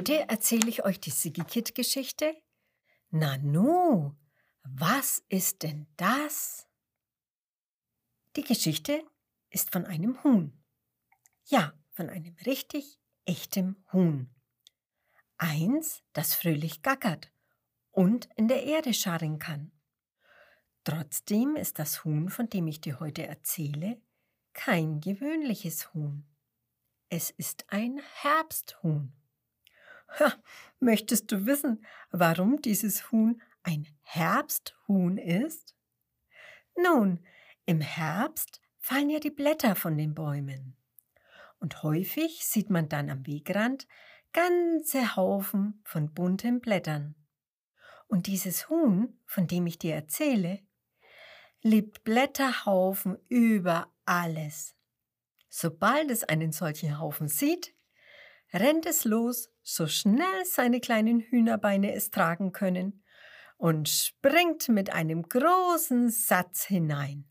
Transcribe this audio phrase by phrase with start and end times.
[0.00, 2.34] Heute erzähle ich euch die Sigikit-Geschichte.
[3.10, 4.16] Nanu,
[4.62, 6.66] was ist denn das?
[8.34, 9.04] Die Geschichte
[9.50, 10.58] ist von einem Huhn.
[11.44, 14.34] Ja, von einem richtig echtem Huhn.
[15.36, 17.30] Eins, das fröhlich gackert
[17.90, 19.70] und in der Erde scharren kann.
[20.84, 24.00] Trotzdem ist das Huhn, von dem ich dir heute erzähle,
[24.54, 26.26] kein gewöhnliches Huhn.
[27.10, 29.19] Es ist ein Herbsthuhn.
[30.18, 30.34] Ha,
[30.80, 35.74] möchtest du wissen, warum dieses Huhn ein Herbsthuhn ist?
[36.76, 37.20] Nun,
[37.66, 40.76] im Herbst fallen ja die Blätter von den Bäumen.
[41.58, 43.86] Und häufig sieht man dann am Wegrand
[44.32, 47.14] ganze Haufen von bunten Blättern.
[48.08, 50.60] Und dieses Huhn, von dem ich dir erzähle,
[51.62, 54.74] liebt Blätterhaufen über alles.
[55.48, 57.74] Sobald es einen solchen Haufen sieht,
[58.52, 63.04] rennt es los, so schnell seine kleinen Hühnerbeine es tragen können,
[63.56, 67.28] und springt mit einem großen Satz hinein.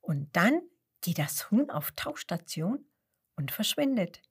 [0.00, 0.62] Und dann
[1.02, 2.86] geht das Huhn auf Tauchstation
[3.36, 4.22] und verschwindet.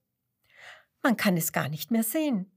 [1.01, 2.51] Man kann es gar nicht mehr sehen.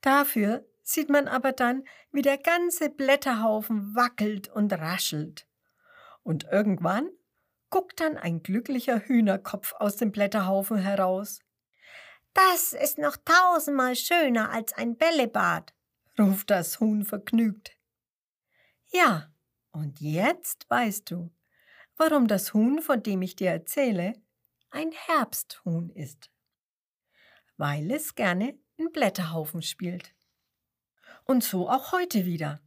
[0.00, 5.46] Dafür sieht man aber dann, wie der ganze Blätterhaufen wackelt und raschelt.
[6.22, 7.08] Und irgendwann
[7.70, 11.40] guckt dann ein glücklicher Hühnerkopf aus dem Blätterhaufen heraus.
[12.34, 15.74] Das ist noch tausendmal schöner als ein Bällebad,
[16.18, 17.76] ruft das Huhn vergnügt.
[18.90, 19.32] Ja,
[19.72, 21.30] und jetzt weißt du,
[21.96, 24.14] warum das Huhn, von dem ich dir erzähle,
[24.70, 26.30] ein Herbsthuhn ist.
[27.56, 30.14] Weil es gerne in Blätterhaufen spielt.
[31.24, 32.60] Und so auch heute wieder.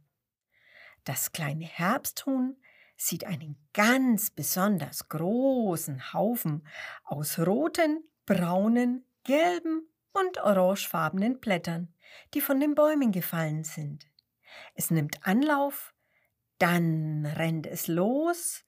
[1.04, 2.56] Das kleine Herbsthuhn
[2.96, 6.66] sieht einen ganz besonders großen Haufen
[7.04, 11.92] aus roten, braunen, gelben und orangefarbenen Blättern,
[12.32, 14.06] die von den Bäumen gefallen sind.
[14.74, 15.92] Es nimmt Anlauf,
[16.58, 18.64] dann rennt es los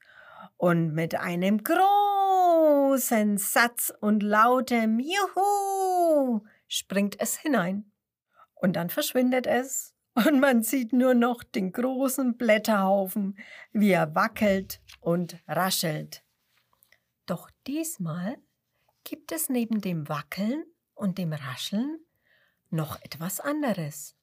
[0.57, 7.91] und mit einem großen Satz und lautem Juhu springt es hinein.
[8.53, 13.39] Und dann verschwindet es und man sieht nur noch den großen Blätterhaufen,
[13.71, 16.23] wie er wackelt und raschelt.
[17.25, 18.37] Doch diesmal
[19.09, 21.99] gibt es neben dem Wackeln und dem Rascheln
[22.69, 24.15] noch etwas anderes.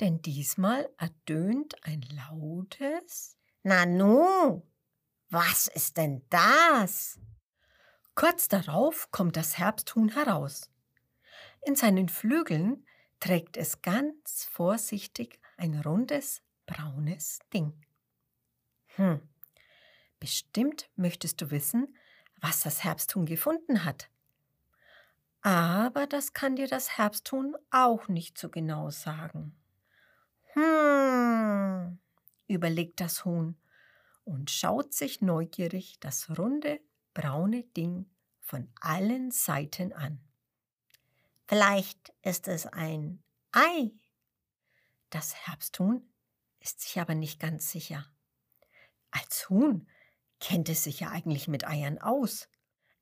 [0.00, 4.62] Denn diesmal erdönt ein lautes Nanu,
[5.28, 7.20] was ist denn das?
[8.14, 10.70] Kurz darauf kommt das Herbsthuhn heraus.
[11.60, 12.86] In seinen Flügeln
[13.20, 17.78] trägt es ganz vorsichtig ein rundes, braunes Ding.
[18.94, 19.20] Hm,
[20.18, 21.94] bestimmt möchtest du wissen,
[22.40, 24.08] was das Herbsthuhn gefunden hat.
[25.42, 29.54] Aber das kann dir das Herbsthuhn auch nicht so genau sagen.
[30.54, 31.98] Hm,
[32.48, 33.56] überlegt das Huhn
[34.24, 36.80] und schaut sich neugierig das runde,
[37.14, 38.06] braune Ding
[38.40, 40.20] von allen Seiten an.
[41.46, 43.22] Vielleicht ist es ein
[43.52, 43.92] Ei.
[45.10, 46.02] Das Herbsthuhn
[46.58, 48.04] ist sich aber nicht ganz sicher.
[49.12, 49.86] Als Huhn
[50.40, 52.48] kennt es sich ja eigentlich mit Eiern aus.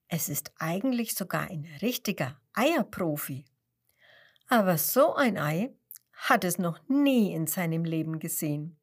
[0.09, 3.45] Es ist eigentlich sogar ein richtiger Eierprofi.
[4.49, 5.75] Aber so ein Ei
[6.13, 8.79] hat es noch nie in seinem Leben gesehen.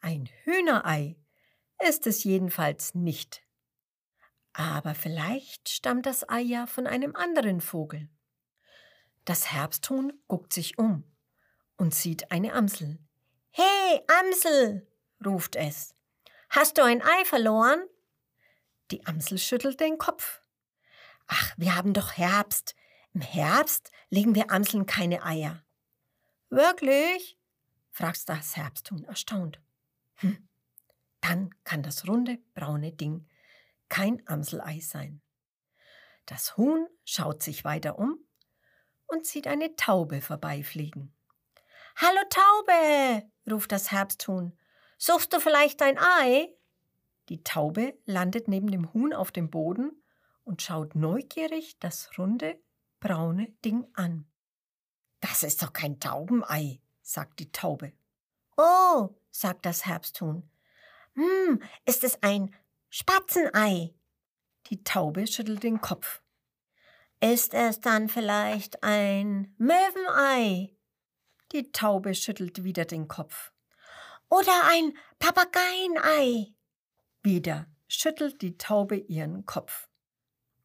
[0.00, 1.16] Ein Hühnerei
[1.86, 3.42] ist es jedenfalls nicht.
[4.52, 8.08] Aber vielleicht stammt das Ei ja von einem anderen Vogel.
[9.24, 11.04] Das Herbsthuhn guckt sich um
[11.76, 12.98] und sieht eine Amsel.
[13.50, 14.88] Hey, Amsel,
[15.24, 15.94] ruft es.
[16.50, 17.82] Hast du ein Ei verloren?
[18.90, 20.42] Die Amsel schüttelt den Kopf.
[21.26, 22.74] Ach, wir haben doch Herbst.
[23.12, 25.64] Im Herbst legen wir Amseln keine Eier.
[26.48, 27.38] Wirklich?
[27.90, 29.60] fragt das Herbsthuhn erstaunt.
[30.16, 30.48] Hm.
[31.20, 33.26] Dann kann das runde, braune Ding
[33.90, 35.20] kein Amselei sein.
[36.24, 38.16] Das Huhn schaut sich weiter um
[39.06, 41.14] und sieht eine Taube vorbeifliegen.
[41.96, 44.56] Hallo Taube, ruft das Herbsthuhn.
[45.02, 46.54] Suchst du vielleicht ein Ei?
[47.30, 49.92] Die Taube landet neben dem Huhn auf dem Boden
[50.44, 52.60] und schaut neugierig das runde,
[53.00, 54.26] braune Ding an.
[55.20, 57.94] Das ist doch kein Taubenei, sagt die Taube.
[58.58, 60.42] Oh, sagt das Herbsthuhn.
[61.14, 62.54] Hm, ist es ein
[62.90, 63.94] Spatzenei?
[64.66, 66.20] Die Taube schüttelt den Kopf.
[67.20, 70.76] Ist es dann vielleicht ein Möwenei?
[71.52, 73.50] Die Taube schüttelt wieder den Kopf.
[74.30, 76.54] Oder ein Papageienei.
[77.22, 79.88] Wieder schüttelt die Taube ihren Kopf.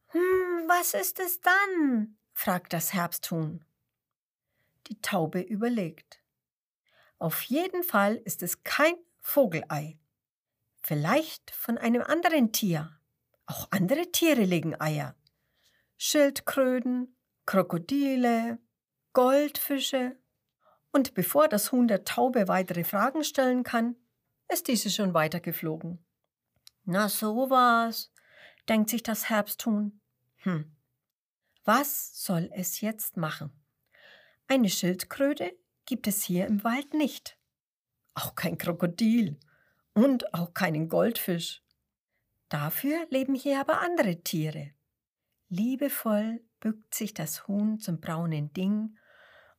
[0.08, 2.18] Hm, was ist es dann?
[2.32, 3.66] fragt das Herbsthuhn.
[4.88, 6.22] Die Taube überlegt.
[7.18, 9.98] Auf jeden Fall ist es kein Vogelei.
[10.84, 13.00] Vielleicht von einem anderen Tier.
[13.48, 15.16] Auch andere Tiere legen Eier.
[15.98, 18.60] Schildkröten, Krokodile,
[19.14, 20.18] Goldfische.
[20.96, 23.98] Und bevor das Huhn der Taube weitere Fragen stellen kann,
[24.48, 26.00] ist diese schon weitergeflogen.
[26.86, 28.14] Na sowas,
[28.70, 30.00] denkt sich das Herbsthuhn.
[30.38, 30.74] Hm,
[31.66, 33.52] was soll es jetzt machen?
[34.48, 35.52] Eine Schildkröte
[35.86, 37.38] gibt es hier im Wald nicht.
[38.14, 39.38] Auch kein Krokodil
[39.96, 41.62] und auch keinen Goldfisch.
[42.48, 44.72] Dafür leben hier aber andere Tiere.
[45.50, 48.96] Liebevoll bückt sich das Huhn zum braunen Ding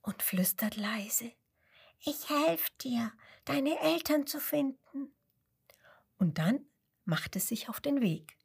[0.07, 1.33] und flüstert leise
[1.99, 3.13] Ich helfe dir,
[3.45, 5.15] deine Eltern zu finden.
[6.19, 6.65] Und dann
[7.05, 8.37] macht es sich auf den Weg.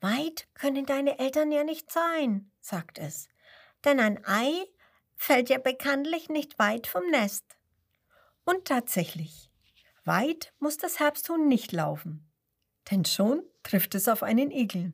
[0.00, 3.28] Weit können deine Eltern ja nicht sein, sagt es,
[3.84, 4.64] denn ein Ei
[5.16, 7.44] fällt ja bekanntlich nicht weit vom Nest.
[8.44, 9.50] Und tatsächlich,
[10.04, 12.30] weit muss das Herbsthuhn nicht laufen,
[12.90, 14.92] denn schon trifft es auf einen Igel.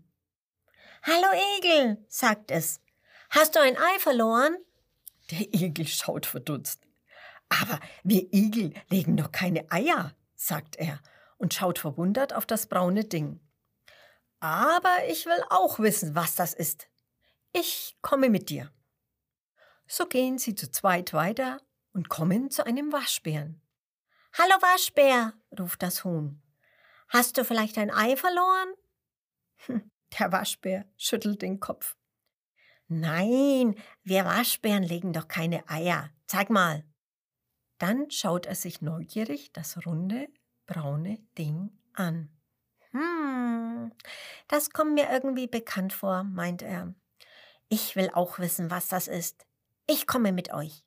[1.02, 1.28] Hallo
[1.58, 2.80] Igel, sagt es,
[3.30, 4.56] hast du ein Ei verloren?
[5.30, 6.86] Der Igel schaut verdutzt.
[7.48, 11.00] Aber wir Igel legen doch keine Eier, sagt er
[11.36, 13.40] und schaut verwundert auf das braune Ding.
[14.40, 16.88] Aber ich will auch wissen, was das ist.
[17.52, 18.72] Ich komme mit dir.
[19.86, 21.60] So gehen sie zu zweit weiter
[21.92, 23.60] und kommen zu einem Waschbären.
[24.38, 26.40] Hallo Waschbär, ruft das Huhn.
[27.08, 28.74] Hast du vielleicht ein Ei verloren?
[29.66, 31.96] Hm, der Waschbär schüttelt den Kopf.
[32.92, 36.10] Nein, wir Waschbären legen doch keine Eier.
[36.26, 36.84] Zeig mal.
[37.78, 40.26] Dann schaut er sich neugierig das runde,
[40.66, 42.36] braune Ding an.
[42.90, 43.92] Hm,
[44.48, 46.92] das kommt mir irgendwie bekannt vor, meint er.
[47.68, 49.46] Ich will auch wissen, was das ist.
[49.86, 50.84] Ich komme mit euch.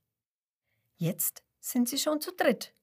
[0.98, 2.76] Jetzt sind sie schon zu dritt.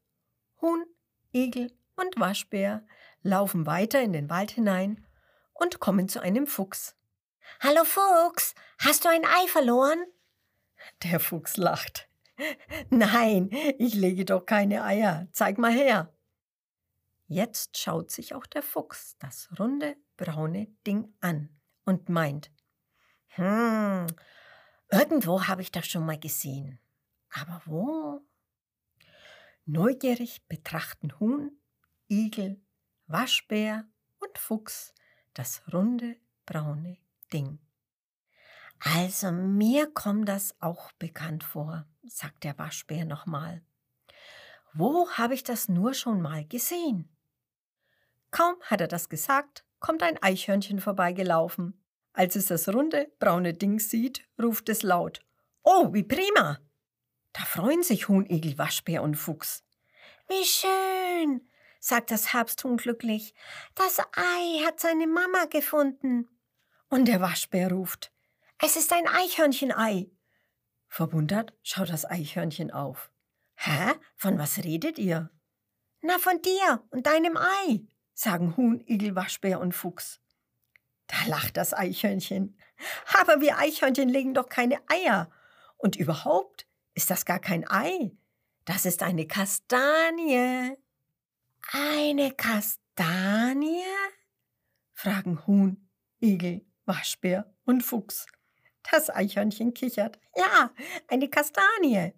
[0.63, 0.87] Huhn,
[1.35, 2.87] Igel und Waschbär
[3.23, 5.07] laufen weiter in den Wald hinein
[5.53, 6.97] und kommen zu einem Fuchs.
[7.58, 10.02] Hallo Fuchs, hast du ein Ei verloren?
[11.02, 12.08] Der Fuchs lacht.
[12.88, 15.29] Nein, ich lege doch keine Eier.
[15.32, 16.14] Zeig mal her.
[17.26, 21.50] Jetzt schaut sich auch der Fuchs das runde, braune Ding an
[21.85, 22.50] und meint,
[23.29, 24.06] hm,
[24.91, 26.81] irgendwo habe ich das schon mal gesehen.
[27.31, 28.20] Aber wo?
[29.67, 31.61] Neugierig betrachten Huhn,
[32.08, 32.61] Igel,
[33.06, 33.85] Waschbär
[34.19, 34.94] und Fuchs
[35.35, 36.17] das runde,
[36.47, 36.99] braune
[37.31, 37.59] Ding.
[38.81, 43.62] Also mir kommt das auch bekannt vor, sagt der Waschbär nochmal.
[44.73, 47.09] Wo habe ich das nur schon mal gesehen?
[48.31, 51.82] Kaum hat er das gesagt, kommt ein Eichhörnchen vorbeigelaufen.
[52.12, 55.21] Als es das runde, braune Ding sieht, ruft es laut.
[55.62, 56.59] Oh, wie prima!
[57.33, 59.65] Da freuen sich Huhn, Igel, Waschbär und Fuchs.
[60.29, 61.49] Wie schön,
[61.81, 63.35] sagt das Herbsthuhn glücklich.
[63.75, 66.29] Das Ei hat seine Mama gefunden.
[66.91, 68.13] Und der Waschbär ruft.
[68.59, 70.11] Es ist ein Eichhörnchenei.
[70.89, 73.13] Verwundert schaut das Eichhörnchen auf.
[73.55, 73.93] Hä?
[74.17, 75.31] Von was redet ihr?
[76.03, 80.21] Na, von dir und deinem Ei, sagen Huhn, Igel, Waschbär und Fuchs.
[81.07, 82.59] Da lacht das Eichhörnchen.
[83.21, 85.31] Aber wir Eichhörnchen legen doch keine Eier.
[85.76, 88.11] Und überhaupt ist das gar kein Ei.
[88.64, 90.76] Das ist eine Kastanie.
[91.73, 93.85] Eine Kastanie?
[94.93, 95.88] fragen Huhn,
[96.21, 98.26] Igel, Waschbär und Fuchs.
[98.90, 100.18] Das Eichhörnchen kichert.
[100.35, 100.73] Ja,
[101.06, 102.14] eine Kastanie.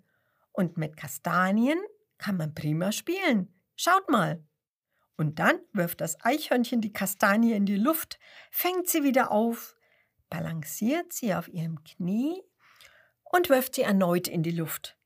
[0.50, 1.78] Und mit Kastanien
[2.16, 3.54] kann man prima spielen.
[3.76, 4.42] Schaut mal.
[5.18, 8.18] Und dann wirft das Eichhörnchen die Kastanie in die Luft,
[8.50, 9.76] fängt sie wieder auf,
[10.30, 12.40] balanciert sie auf ihrem Knie
[13.24, 14.96] und wirft sie erneut in die Luft.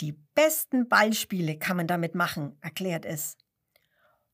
[0.00, 3.36] Die besten Ballspiele kann man damit machen, erklärt es.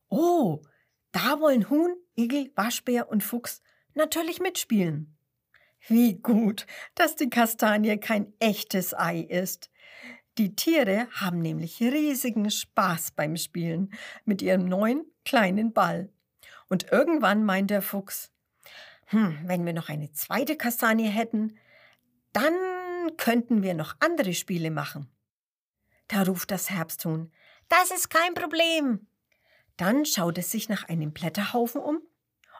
[0.09, 0.63] Oh,
[1.11, 3.61] da wollen Huhn, Igel, Waschbär und Fuchs
[3.99, 5.19] natürlich mitspielen.
[5.87, 9.71] Wie gut, dass die Kastanie kein echtes Ei ist.
[10.39, 13.93] Die Tiere haben nämlich riesigen Spaß beim Spielen
[14.25, 16.11] mit ihrem neuen kleinen Ball.
[16.69, 18.31] Und irgendwann meint der Fuchs,
[19.07, 21.59] hm, wenn wir noch eine zweite Kastanie hätten,
[22.33, 22.55] dann
[23.17, 25.11] könnten wir noch andere Spiele machen.
[26.09, 27.33] Da ruft das Herbsthuhn,
[27.69, 29.07] das ist kein Problem.
[29.77, 32.01] Dann schaut es sich nach einem Blätterhaufen um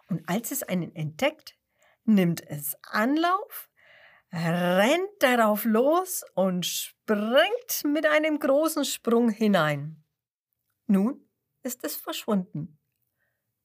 [0.09, 1.57] und als es einen entdeckt,
[2.05, 3.71] nimmt es Anlauf,
[4.33, 10.03] rennt darauf los und springt mit einem großen Sprung hinein.
[10.87, 11.29] Nun
[11.63, 12.79] ist es verschwunden.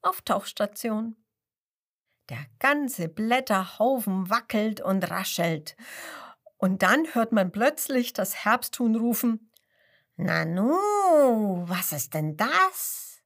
[0.02, 1.16] Auf Tauchstation.
[2.30, 5.76] Der ganze Blätterhaufen wackelt und raschelt.
[6.58, 9.50] Und dann hört man plötzlich das Herbsthuhn rufen,
[10.16, 10.74] Nanu,
[11.68, 13.22] was ist denn das?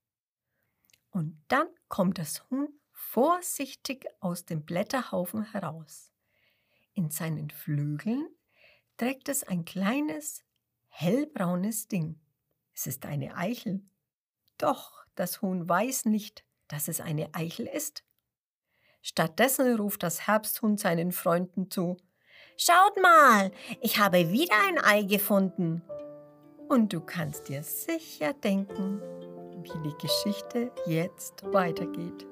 [1.10, 2.80] Und dann kommt das Huhn
[3.18, 6.14] vorsichtig aus dem Blätterhaufen heraus.
[6.94, 8.28] In seinen Flügeln
[8.96, 10.44] trägt es ein kleines,
[10.90, 12.22] hellbraunes Ding.
[12.76, 13.82] Es ist eine Eichel.
[14.60, 18.04] Doch das Huhn weiß nicht, dass es eine Eichel ist.
[19.02, 21.98] Stattdessen ruft das Herbsthuhn seinen Freunden zu.
[22.56, 23.50] Schaut mal,
[23.82, 25.82] ich habe wieder ein Ei gefunden.
[26.70, 29.02] Und du kannst dir sicher denken,
[29.64, 32.28] wie die Geschichte jetzt weitergeht.